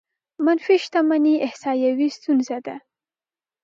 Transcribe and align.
منفي 0.45 0.75
شتمنۍ 0.83 1.35
احصايوي 1.47 2.07
ستونزه 2.17 2.57
ده. 2.65 2.75